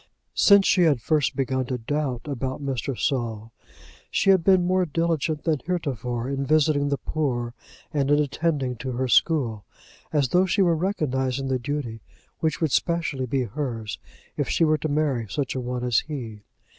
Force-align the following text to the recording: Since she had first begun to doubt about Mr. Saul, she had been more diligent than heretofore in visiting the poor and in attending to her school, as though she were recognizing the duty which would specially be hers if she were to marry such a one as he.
Since 0.33 0.65
she 0.65 0.81
had 0.81 0.99
first 0.99 1.35
begun 1.35 1.65
to 1.67 1.77
doubt 1.77 2.21
about 2.25 2.59
Mr. 2.65 2.97
Saul, 2.97 3.51
she 4.09 4.31
had 4.31 4.43
been 4.43 4.65
more 4.65 4.83
diligent 4.83 5.43
than 5.43 5.59
heretofore 5.63 6.27
in 6.27 6.43
visiting 6.43 6.89
the 6.89 6.97
poor 6.97 7.53
and 7.93 8.09
in 8.09 8.17
attending 8.17 8.77
to 8.77 8.93
her 8.93 9.07
school, 9.07 9.63
as 10.11 10.29
though 10.29 10.47
she 10.47 10.63
were 10.63 10.75
recognizing 10.75 11.49
the 11.49 11.59
duty 11.59 12.01
which 12.39 12.59
would 12.61 12.71
specially 12.71 13.27
be 13.27 13.43
hers 13.43 13.99
if 14.37 14.49
she 14.49 14.65
were 14.65 14.79
to 14.79 14.89
marry 14.89 15.27
such 15.29 15.53
a 15.53 15.61
one 15.61 15.83
as 15.83 15.99
he. 15.99 16.41